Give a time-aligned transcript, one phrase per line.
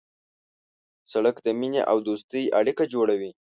[1.11, 3.31] سړک د مینې او دوستۍ اړیکه جوړوي.